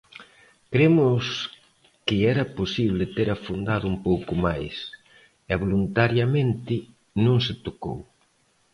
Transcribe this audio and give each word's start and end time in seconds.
Cremos 0.73 1.23
que 2.05 2.17
era 2.33 2.51
posible 2.59 3.03
ter 3.15 3.27
afondado 3.31 3.85
un 3.93 3.97
pouco 4.07 4.33
máis, 4.45 4.75
e 5.51 5.53
voluntariamente 5.63 6.75
non 7.25 7.37
se 7.45 7.53
tocou. 7.65 7.99